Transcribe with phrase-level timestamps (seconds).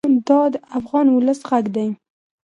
[0.27, 1.89] دا د افغان ولس غږ دی.